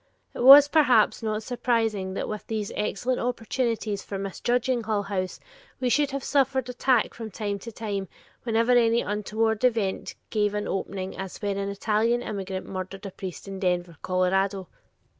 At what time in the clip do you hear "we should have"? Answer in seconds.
5.79-6.23